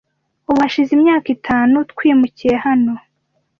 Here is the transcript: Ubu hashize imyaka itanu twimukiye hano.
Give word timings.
Ubu 0.49 0.59
hashize 0.63 0.91
imyaka 0.97 1.27
itanu 1.37 1.75
twimukiye 1.91 2.55
hano. 2.65 2.93